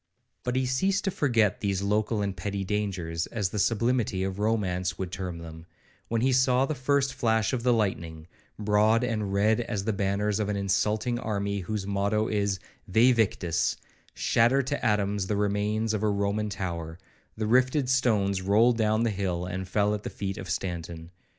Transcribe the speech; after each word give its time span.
But 0.41 0.55
he 0.55 0.65
ceased 0.65 1.03
to 1.03 1.11
forget 1.11 1.61
these 1.61 1.83
local 1.83 2.23
and 2.23 2.35
petty 2.35 2.63
dangers, 2.63 3.27
as 3.27 3.49
the 3.49 3.59
sublimity 3.59 4.23
of 4.23 4.39
romance 4.39 4.97
would 4.97 5.11
term 5.11 5.37
them, 5.37 5.67
when 6.07 6.21
he 6.21 6.31
saw 6.33 6.65
the 6.65 6.73
first 6.73 7.13
flash 7.13 7.53
of 7.53 7.61
the 7.61 7.71
lightning, 7.71 8.25
broad 8.57 9.03
and 9.03 9.31
red 9.31 9.59
as 9.61 9.83
the 9.83 9.93
banners 9.93 10.39
of 10.39 10.49
an 10.49 10.55
insulting 10.55 11.19
army 11.19 11.59
whose 11.59 11.85
motto 11.85 12.27
is 12.27 12.57
Væ 12.91 13.13
victis, 13.13 13.77
shatter 14.15 14.63
to 14.63 14.83
atoms 14.83 15.27
the 15.27 15.35
remains 15.37 15.93
of 15.93 16.01
a 16.01 16.09
Roman 16.09 16.49
tower;—the 16.49 17.45
rifted 17.45 17.87
stones 17.87 18.41
rolled 18.41 18.79
down 18.79 19.03
the 19.03 19.11
hill 19.11 19.45
and 19.45 19.67
fell 19.67 19.93
at 19.93 20.01
the 20.01 20.09
feet 20.09 20.39
of 20.39 20.49
Stanton. 20.49 21.11